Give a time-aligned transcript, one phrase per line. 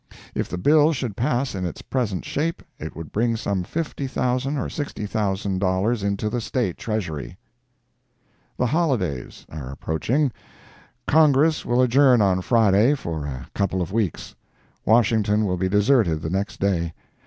[0.33, 4.09] If the bill should pass in its present shape it would bring some $50,000
[4.57, 7.37] or $60,000 into the State Treasury.
[8.57, 10.31] THE HOLIDAYS Are approaching.
[11.05, 14.33] Congress will adjourn on Friday for a couple of weeks.
[14.85, 16.95] Washington will be deserted the next day.